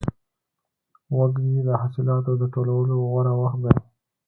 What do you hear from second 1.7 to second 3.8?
حاصلاتو د ټولولو غوره وخت دی.